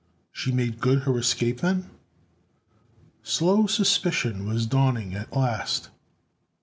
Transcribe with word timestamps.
"She 0.31 0.51
made 0.51 0.79
good 0.79 1.03
her 1.03 1.15
escape 1.19 1.59
then?" 1.61 1.91
Slow 3.21 3.67
suspicion 3.67 4.47
was 4.47 4.65
dawning 4.65 5.13
at 5.13 5.31
last. 5.37 5.89